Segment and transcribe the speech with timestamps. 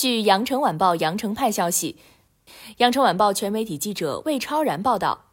[0.00, 1.98] 据《羊城晚报》羊城派消息，
[2.78, 5.26] 《羊城晚报》全媒体记者魏超然报道：，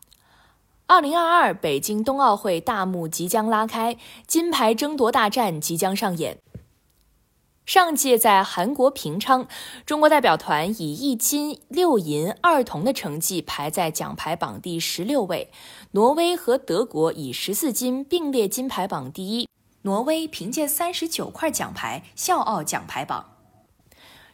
[0.87, 3.95] 二零二二北京冬奥会大幕即将拉开，
[4.27, 6.39] 金牌争夺大战即将上演。
[7.65, 9.47] 上届在韩国平昌，
[9.85, 15.49] 中国代表团以一金六银二铜的成绩排在奖牌榜第十六位，
[15.91, 19.47] 挪威和德国以十四金并列金牌榜第一，
[19.83, 23.36] 挪威凭借三十九块奖牌笑傲奖牌榜。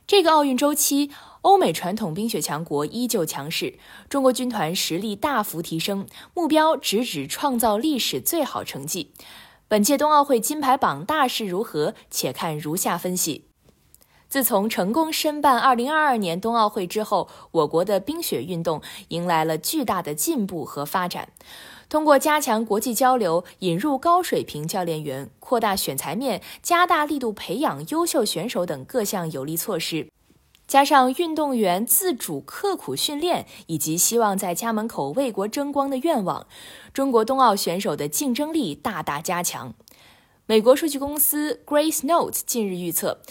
[0.06, 1.12] 这个奥运周期，
[1.42, 9.14] 欧美传统冰雪强国依旧强势，中国军团实力大幅提升，目标直指创造历史最好成绩。
[9.70, 11.94] 本届冬奥会金牌榜大势如何？
[12.12, 13.46] 且看如下分析。
[14.28, 21.30] 自从成功申办2022年冬奥会之后，我国的冰雪运动迎来了巨大的进步和发展。
[21.94, 30.10] 通过加强国际交流、引入高水平教练员、扩大选材面、加大力度培养优秀选手等各项有力措施，
[30.66, 36.48] 加上运动员自主刻苦训练以及希望在家门口为国争光的愿望，
[36.92, 39.76] 中国冬奥选手的竞争力大大加强。
[40.48, 43.22] 美国数据公司 Grace Note 近日预测。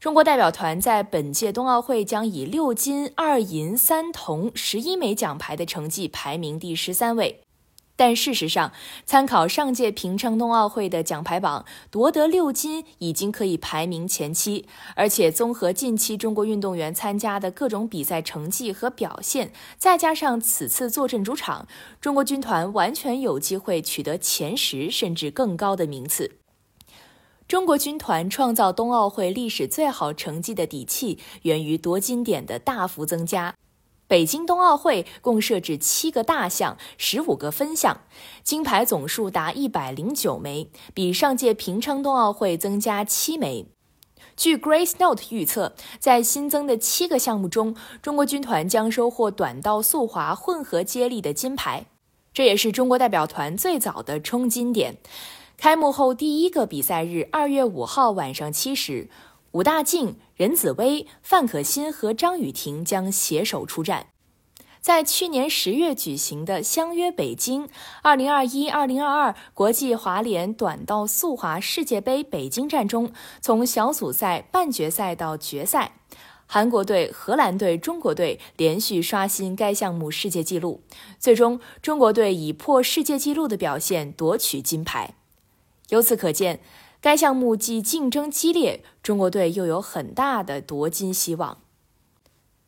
[0.00, 7.42] 中国代表团在本届冬奥会将以六金二银三铜十一枚奖牌的成绩排名第十三位，
[7.98, 8.70] 但事实上，
[9.04, 21.66] 参考上届平昌冬奥会的奖牌榜，夺得六金已经可以排名前七，而且综合近期中国运动员参加的各种比赛成绩和表现，再加上此次坐镇主场，
[22.00, 26.36] 中国军团完全有机会取得前十甚至更高的名次。
[27.48, 33.56] 中国军团创造冬奥会历史最好成绩的底气，源于夺金点的大幅增加。
[34.08, 38.00] 北京冬奥会共设置七个大项、十五个分项，
[38.42, 43.66] 金牌总数达一百零九枚，比上届平昌冬奥会增加七枚。
[44.34, 51.84] 据 Grace Note 预测，在新增的七个项目中，中国军团将收获短道速滑混合接力的金牌，
[52.32, 54.96] 这也是中国代表团最早的冲金点。
[55.58, 59.10] 开幕后第一个比赛日，二月五号晚上七时，
[59.50, 64.06] 武大靖、任子威、范可新和张雨婷将携手出战。
[64.80, 67.68] 在去年十月举行的“相约北京
[68.04, 75.96] 2021-2022” 国际滑联短道速滑世界杯北京站中，从小组赛、半决赛到决赛，
[76.46, 80.82] 韩国队、荷兰队、中国队连续刷新该项目世界纪录，
[81.18, 85.16] 最终中国队以破世界纪录的表现夺取金牌。
[85.88, 86.60] 由此可见，
[87.00, 91.58] 该项目既竞争激烈，中国队又有很大的夺金希望。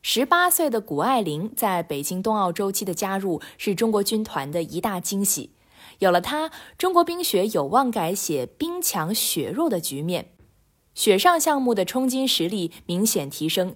[0.02, 5.50] 十八岁的谷爱凌在北京冬奥周期的加入，是中国军团的一大惊喜。
[5.98, 10.32] 有了她，中国冰雪有望改写冰强雪弱的局面，
[10.94, 13.74] 雪上项目的冲金实力明显提升。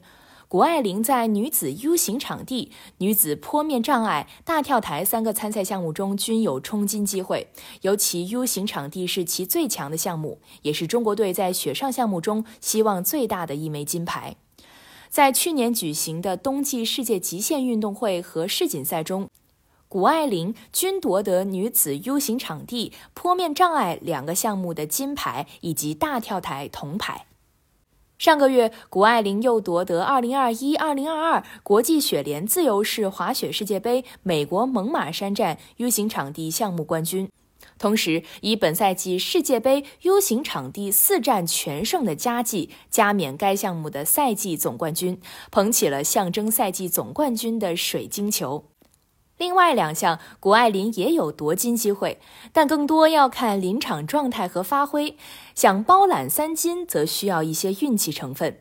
[0.54, 7.48] 谷爱凌在女子 U 型场地、女子坡面障碍、大跳台三个参赛项目中均有冲金机会，
[7.80, 14.36] 尤其 U 型场地是其最强的项目，也是中国队在雪上项目中希望最大的一枚金牌。
[15.08, 19.28] 在去年举行的冬季世界极限运动会和世锦赛中，
[19.88, 27.26] 谷爱凌均夺得女子 U 型场地、坡面障碍两个项目的金牌，以及大跳台铜牌。
[28.16, 37.28] 上个月，谷爱凌又夺得2021-2022国际雪联自由式滑雪世界杯美国猛犸山站 U 型场地项目冠军，
[37.76, 45.20] 同时以本赛季世界杯 U 型场地四战全胜的佳绩，加冕该项目的赛季总冠军，
[45.50, 48.64] 捧起了象征赛季总冠军的水晶球。
[49.36, 52.20] 另外两项，谷爱凌也有夺金机会，
[52.52, 55.16] 但更多要看临场状态和发挥。
[55.54, 58.58] 想包揽三金，则需要一些运气成分。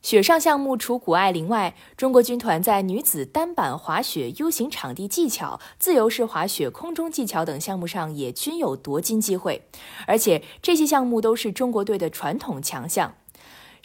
[0.00, 9.66] 雪上项目除谷爱凌外，中国军团在女子单板滑雪 U 型场地技巧、自由式滑雪空中技巧等项目上也均有夺金机会，
[10.06, 13.14] 而且这些项目都是中国队的传统强项。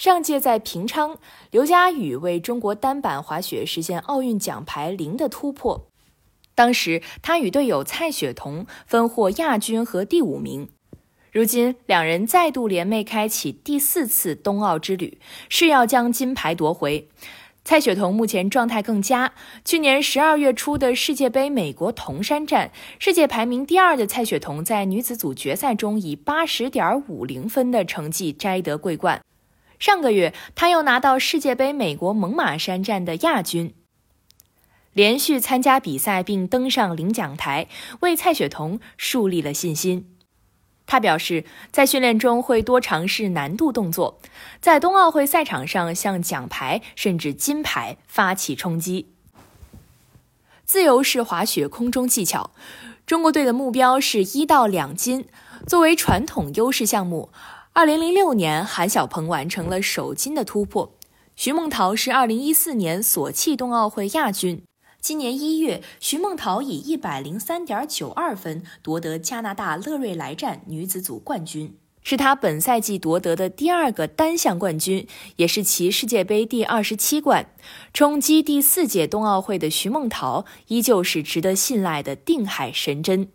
[0.04, 1.18] 上届在平昌，
[1.50, 5.88] 刘佳宇为中国单板滑雪实现奥运奖牌零的突破。
[6.54, 10.68] 当时他与队友蔡雪桐分获亚军和第五名。
[11.32, 17.08] 如今两人再度联袂开启第四次冬奥之旅，誓要将金牌夺回。
[17.64, 19.32] 蔡雪桐目前状态更佳。
[19.64, 29.22] 去年十二月初的世界杯美国铜山站，世界排名第二的蔡雪桐在女子组决赛中以八十点五零分的成绩摘得桂冠。
[29.84, 33.74] 上个月，他又拿到世界杯美国猛犸山站的亚军。
[34.94, 37.68] 连续参加比赛并登上领奖台，
[38.00, 40.16] 为蔡雪桐树立了信心。
[40.86, 44.22] 他表示，在训练中会多尝试难度动作，
[44.62, 49.10] 在冬奥会赛场上向奖牌甚至金牌发起冲击。
[50.64, 52.52] 自由式滑雪空中技巧，
[53.06, 55.26] 中国队的目标是一到两金。
[55.66, 57.30] 作为传统优势项目
[57.74, 60.94] ，2006年韩晓鹏完成了首金的突破。
[61.36, 64.62] 徐梦桃是2014年索契冬奥会亚军。
[65.02, 77.48] 今年一月，徐梦桃以一百零三点九二分夺得加拿大乐瑞莱站女子组冠军，是她本赛季夺得的第二个单项冠军，也是其世界杯第二十七冠。
[77.92, 83.30] 冲击第四届冬奥会的徐梦桃依旧是值得信赖的定海神针。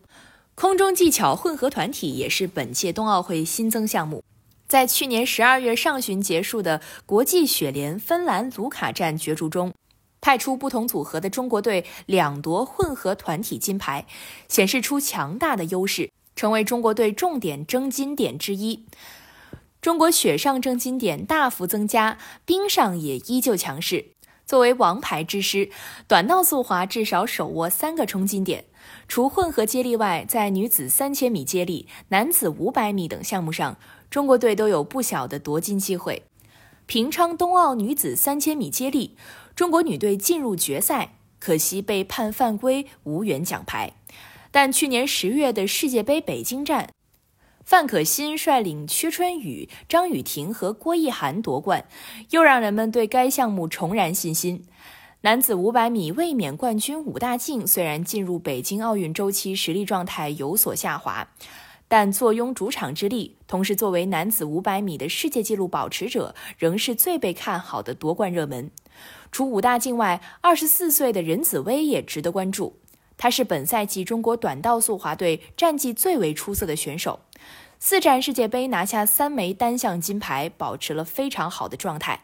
[0.60, 4.25] 空中技巧混合团体也是本届冬奥会新增项目，
[4.66, 9.72] 在去年十二月上旬结束的国际雪联芬兰卢卡站角逐中。
[10.20, 14.05] 派出不同组合的中国队两夺混合团体金牌，
[14.49, 18.84] 显示出强大的优势，成为中国队重点争金点之一。
[19.81, 24.06] 中国雪上争金点大幅增加，冰上也依旧强势。
[24.44, 25.70] 作为王牌之师，
[26.08, 28.64] 短道速滑至少手握三个冲金点。
[29.06, 33.76] 除混合接力外，在女子三千米接力、男子五百米等项目上，
[34.11, 36.25] 中国队都有不小的夺金机会。
[36.87, 39.17] 平昌冬奥女子三千米接力。
[39.55, 43.93] 中国女队进入决赛，可惜被判犯规，无缘奖牌。
[44.50, 46.91] 但去年十月的世界杯北京站，
[47.64, 51.87] 范可新率领屈春雨、张雨婷和郭艺涵夺冠，
[52.31, 54.64] 又让人们对该项目重燃信心。
[55.23, 61.26] 男子五百米卫冕冠军武大靖虽然进入北京奥运周期实力状态有所下滑。
[61.88, 68.70] 但坐拥主场之力，同时作为男子500米的世界纪录保持者，仍是最被看好的夺冠热门。
[69.32, 72.76] 除武大靖外，24岁的任子威也值得关注。
[73.17, 77.20] 他是本赛季中国短道速滑队战绩最为出色的选手，
[77.81, 82.20] 四站世界杯拿下三枚单项金牌，保持了非常好的状态。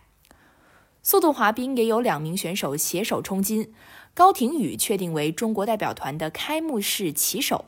[1.04, 3.72] 速度滑冰也有两名选手携手冲金，
[4.14, 7.66] 高亭宇确定为中国代表团的开幕式旗手。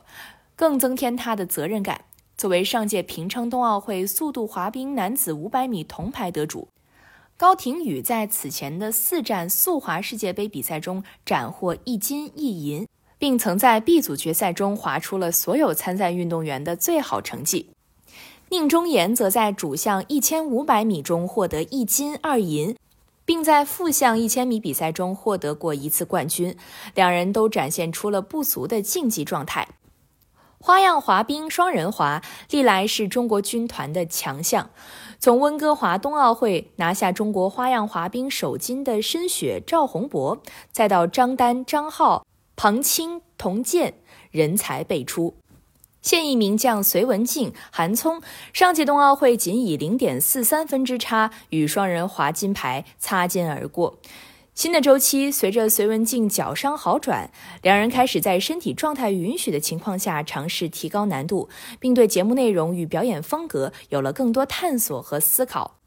[0.56, 2.06] 更增添他的责任感。
[2.34, 6.68] 作为上届平昌冬奥会速度滑冰男子500米铜牌得主，
[7.36, 17.68] 高亭宇在此前的四站速滑世界杯比赛中斩获一金一银，并曾在 B 组决赛中滑出了所有参赛运动员的最好成绩。
[18.48, 22.75] 宁中岩则在主项1500米中获得一金二银，
[23.26, 26.56] 并在负项1000米比赛中获得过一次冠军。
[26.94, 29.68] 两人都展现出了不俗的竞技状态。
[30.58, 34.70] 花样滑冰双人滑历来是中国军团的强项。
[35.18, 40.40] 从温哥华冬奥会拿下中国花样滑冰首金的申雪、赵宏博，
[40.72, 42.26] 再到张丹、张浩、
[42.56, 43.94] 庞青、童健，
[44.30, 45.34] 人才辈出。
[46.06, 48.22] 现役名将隋文静、韩聪，
[48.52, 53.98] 上届冬奥会仅以零点四三分之差与双人滑金牌擦肩而过。
[54.54, 61.48] 新的周期，随着隋文静脚伤好转，两人开始在身体状态允许的情况下尝试提高难度，
[61.80, 65.78] 并对节目内容与表演风格有了更多探索和思考。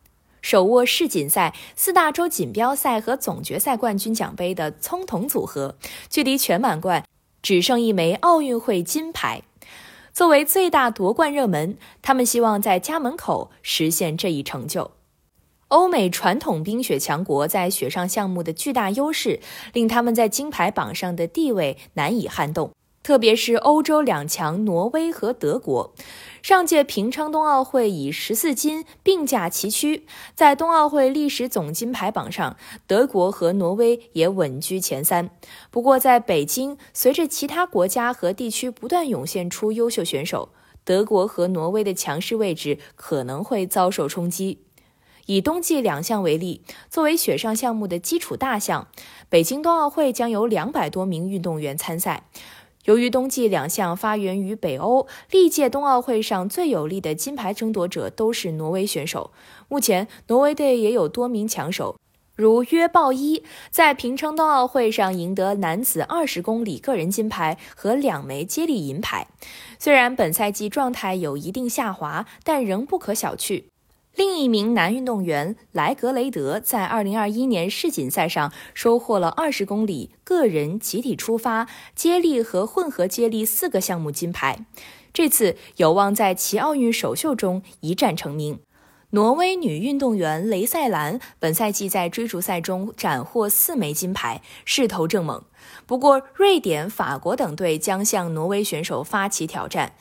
[0.41, 5.77] 手握世锦赛四大洲锦标赛和总决赛冠军奖杯的葱童组合，
[6.09, 7.05] 距离全满贯
[7.41, 9.43] 只剩一枚奥运会金牌。
[10.19, 14.91] 作为最大夺冠热门，他们希望在家门口实现这一成就。
[15.69, 19.39] 欧美传统冰雪强国在雪上项目的巨大优势，
[19.71, 22.69] 令他们在金牌榜上的地位难以撼动。
[23.09, 25.95] 特别是欧洲两强挪威和德国，
[26.43, 35.31] 上届平昌冬奥会以十四金并驾齐驱，在冬奥会历史总金牌榜上，德国和挪威也稳居前三。
[35.71, 40.49] 不过，在北京，随着其他国家和地区不断涌现出优秀选手，
[40.83, 44.59] 德国和挪威的强势位置可能会遭受冲击。
[45.25, 48.87] 以冬季两项为例，作为雪上项目的基础大项，
[49.29, 52.25] 北京冬奥会将有两百多名运动员参赛。
[52.85, 59.31] 由于冬季两项发源于北欧，历届冬奥会上最有力的金牌争夺者都是挪威选手。
[59.67, 61.97] 目前，挪威队也有多名强手，
[62.35, 69.27] 如约鲍伊在平昌冬奥会上赢得男子二十公里个人金牌和两枚接力银牌。
[69.77, 73.65] 虽然本赛季状态有一定下滑，但仍不可小觑。
[74.19, 84.65] 另一名男运动员莱格雷德在2021年世锦赛上收获了20公里个人集体出发、接力和混合接力四个项目金牌，
[85.13, 88.59] 这次有望在其奥运首秀中一战成名。
[89.11, 95.41] 挪威女运动员雷塞兰本赛季在追逐赛中斩获四枚金牌，势头正猛。
[95.85, 99.93] 不过，瑞典、法国等队将向挪威选手发起挑战。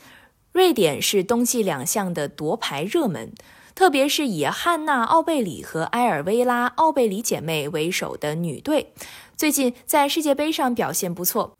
[0.51, 3.33] 瑞典是冬季两项的夺牌热门，
[3.79, 8.93] 特别是以汉娜·奥贝里和埃尔维拉·奥贝里姐妹为首的女队，
[9.37, 11.57] 最近在世界杯上表现不错。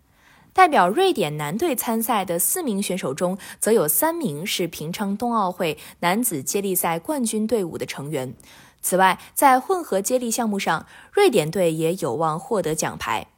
[0.53, 8.35] 代表瑞典男队参赛的四名选手中，则有三名是平昌冬奥会男子接力赛冠军队伍的成员。
[8.83, 13.29] 此外，在混合接力项目上，瑞典队也有望获得奖牌。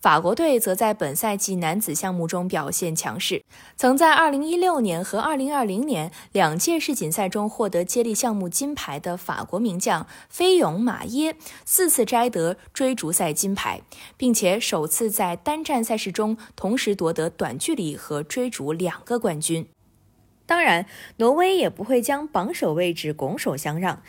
[0.00, 3.44] 法国队则在本赛季男子项目中表现强势，
[3.76, 13.82] 曾在2016年和2020年两届世锦赛中获得接力项目金牌的法国名将菲永马耶四次摘得追逐赛金牌，
[14.16, 19.68] 并且首次在单站赛事中同时夺得短距离和追逐两个冠军。
[20.46, 20.86] 当然，
[21.18, 24.02] 挪威也不会将榜首位置拱手相让。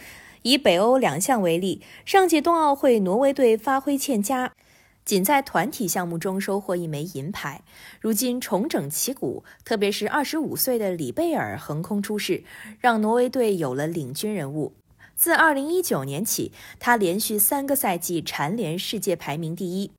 [0.44, 4.54] 以北欧两项为例，上届冬奥会挪威队发挥欠佳。
[5.04, 7.64] 仅在团体项目中收获一枚银牌，
[8.00, 12.44] 如今重整旗鼓，特别是二十五岁的里贝尔横空出世，
[12.80, 14.74] 让挪威队有了领军人物。
[15.16, 19.92] 自二零一九年起，他连续三个赛季蝉联世界排名第一。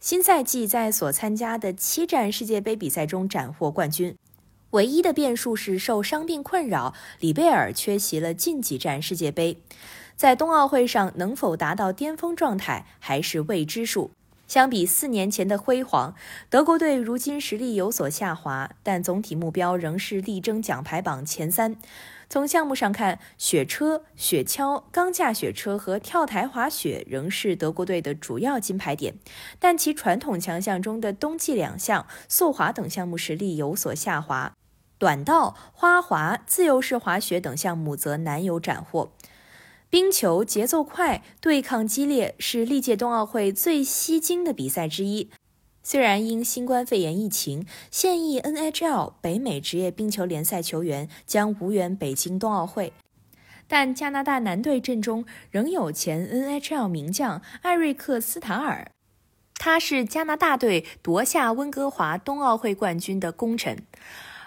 [0.00, 4.14] 新赛季在所参加的七站世界杯比赛中斩获冠军。
[4.70, 9.58] 唯一的变数是受伤病困扰，里贝尔缺席了近几站世界杯，
[10.14, 14.10] 在冬奥会上能否达到巅峰状态还是未知数。
[14.48, 16.14] 相比四年前的辉煌，
[16.48, 21.76] 德国队如今实力有所下滑，但总体目标仍是力争奖牌榜前三。
[22.30, 29.16] 从项目上看，雪车、雪橇、钢架雪车和跳台滑雪仍是德国队的主要金牌点，
[29.58, 34.54] 但其传统强项中的冬季两项速滑等项目实力有所下滑，
[34.96, 39.12] 短道、花滑、自由式滑雪等项目则难有斩获。
[39.90, 45.30] 冰球节奏快，对抗激烈，是历届冬奥会最吸睛的比赛之一。
[45.82, 52.92] 虽然因新冠肺炎疫情，现役 NHL 北美职业冰球联赛球员将无缘北京冬奥会，
[53.66, 58.90] 但加拿大男队阵中仍有前 NHL 名将艾瑞克斯塔尔，
[59.54, 63.78] 他是加拿大队夺下温哥华冬奥会冠军的功臣。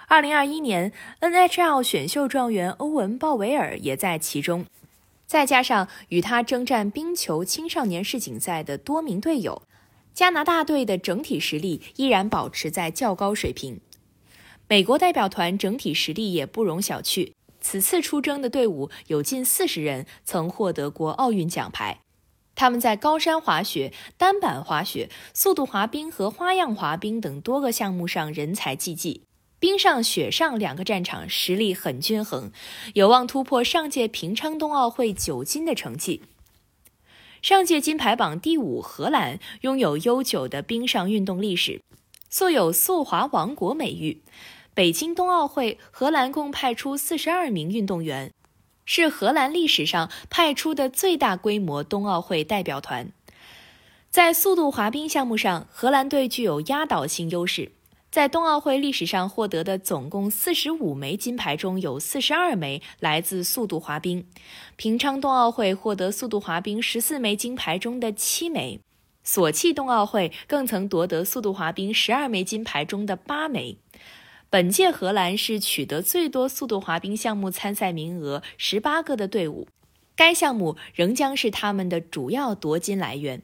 [0.08, 4.68] 二零二一年 NHL 选秀状元欧文鲍维尔也在其中。
[5.32, 9.62] 再加上与他征战冰球青少年世锦赛的多名队友，
[10.14, 13.80] 加拿大队的整体实力依然保持在较高水平。
[14.68, 22.02] 美国代表团整体实力也不容小觑，此次出征的队伍有近四十人曾获得过奥运奖牌，
[22.54, 29.24] 他们在高山滑雪、单板滑雪、速度滑冰和花样滑冰等多个项目上人才济济。
[29.62, 32.52] 冰上、雪上两个战场实力很均衡，
[32.96, 36.24] 有望突破上届平昌冬奥会九金的成绩。
[37.44, 41.80] 上届金牌榜第五，荷兰拥有悠久的冰上运动历史，
[42.28, 44.24] 素有“速滑王国”美誉。
[44.74, 48.34] 北京冬奥会，荷兰共派出四十二名运动员，
[48.86, 53.12] 是荷兰历史上派出的最大规模冬奥会代表团。
[54.10, 57.74] 在速度滑冰项目上，荷兰队具有压倒性优势。
[58.12, 64.28] 在冬奥会历史上获得的总共四十五枚金牌中，有四十二枚来自速度滑冰。
[64.76, 68.82] 平昌冬奥会获得速度滑冰十四枚金牌中的七枚，
[69.24, 73.78] 索契冬奥会更曾夺得速度滑冰十二枚金牌中的八枚。
[74.50, 79.70] 本届荷兰是取得最多速度滑冰项目参赛名额十八个的队伍，
[80.18, 83.42] 该项目仍将是他们的主要夺金来源。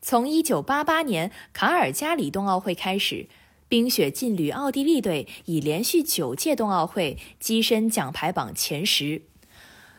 [0.00, 3.26] 从一九八八年卡尔加里冬奥会开始。
[3.68, 9.22] 冰雪劲旅奥地利队已连续九届冬奥会跻身奖牌榜前十。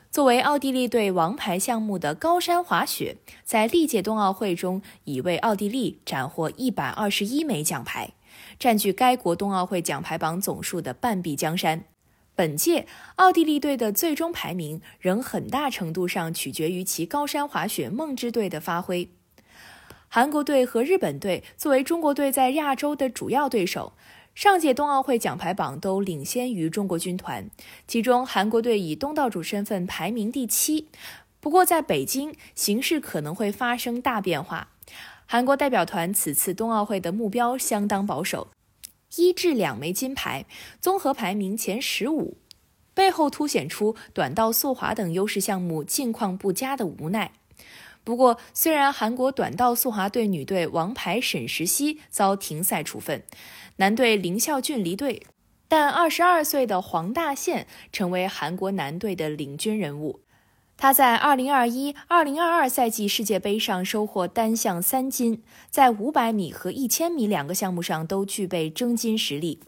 [0.10, 8.14] 作为奥地利队王牌项目的高山滑雪，在历届冬奥会中已为奥地利斩获一百二十一枚奖牌，
[8.58, 11.84] 占据该国冬奥会奖牌榜总数的半壁江山。
[12.34, 19.12] 本届奥地利队的最终排名仍很大程度上取决于其高山滑雪梦之队的发挥。
[20.12, 23.94] 韩国队和日本队作为中国队在亚洲的主要对手，
[24.34, 27.48] 上届冬奥会奖牌榜都领先于中国军团。
[27.88, 30.88] 其中，韩国队以东道主身份排名第七。
[31.40, 34.70] 不过，在北京，形势可能会发生大变化。
[35.28, 38.48] 韩国代表团此次冬奥会的目标相当保守，
[39.16, 40.48] 一至两枚金牌，
[40.82, 42.38] 综合排名前十五，
[42.96, 47.34] 背后凸显出短道速滑等优势项目近况不佳的无奈。
[48.10, 53.24] 不过，虽然韩国短道速滑队女队王牌沈石溪遭停赛处分，
[53.76, 55.28] 男队林孝俊离队，
[55.68, 60.22] 但22岁的黄大宪成为韩国男队的领军人物。
[60.76, 69.60] 他在2021、2022赛季世界杯上收获单项三金，在500米和1000米两个项目上都具备争金实力。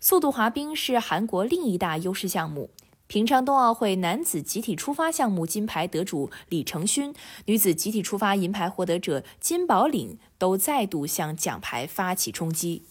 [0.00, 2.68] 速度滑冰是韩国另一大优势项目。
[3.08, 12.82] 平昌冬奥会男子集体出发项目金牌得主李承勋、女子集体出发银牌获得者金宝岭都再度向奖牌发起冲击。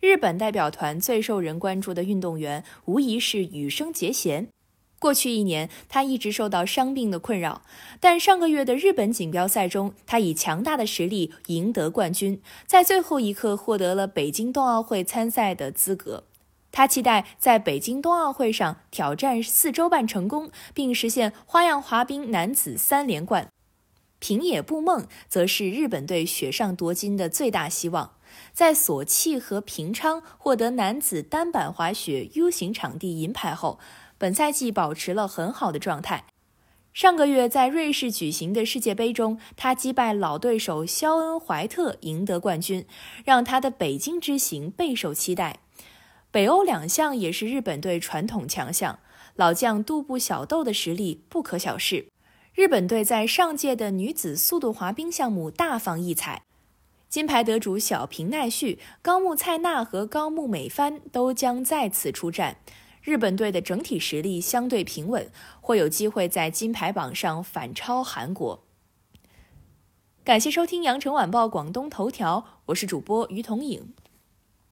[0.00, 4.48] 日本代表团最受人关注的运动员无疑是羽生结弦。
[5.00, 7.62] 过去一年，他一直受到伤病的困扰，
[8.00, 16.24] 但上个月的日本锦标赛中，他以强大的实力赢得冠军，在最后一刻获得了北京冬奥会参赛的资格。
[16.70, 23.48] 他期待在北京冬奥会上挑战四周半成功，并实现花样滑冰男子三连冠。
[24.20, 28.14] 平野步梦则是日本队雪上夺金的最大希望，
[28.52, 33.78] 在索契和平昌获得男子单板滑雪 U 型场地银牌后，
[34.18, 36.24] 本赛季保持了很好的状态。
[36.92, 42.84] 上个月在瑞士举行的世界杯中，他击败老对手肖恩·怀特，赢得冠军，
[43.24, 45.60] 让他的北京之行备受期待。
[46.30, 48.98] 北欧两项也是日本队传统强项，
[49.34, 52.08] 老将杜布小豆的实力不可小视。
[52.54, 56.42] 日本队在上届的女子速度滑冰项目大放异彩，
[57.08, 62.58] 金牌得主小平奈绪、高木菜那和高木美帆都将再次出战。
[63.00, 65.30] 日本队的整体实力相对平稳，
[65.62, 68.64] 或有机会在金牌榜上反超韩国。
[70.22, 73.94] 感谢收听羊城晚报广东头条，我是主播于彤颖。